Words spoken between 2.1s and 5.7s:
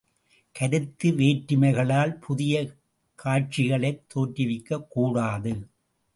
புதிய காட்சிகளைத் தோற்றுவிக்கக் கூடாது.